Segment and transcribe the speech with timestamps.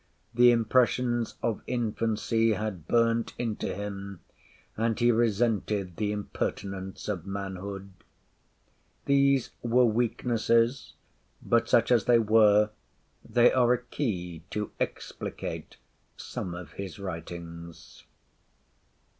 [0.33, 4.21] The impressions of infancy had burnt into him,
[4.75, 7.93] and he resented the impertinence of manhood.
[9.05, 10.95] These were weaknesses;
[11.43, 12.71] but such as they were,
[13.23, 15.77] they are a key to explicate
[16.17, 18.05] some of his writings.